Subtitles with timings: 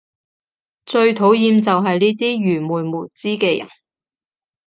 [0.87, 3.69] 最討厭就係呢啲愚昧無知嘅人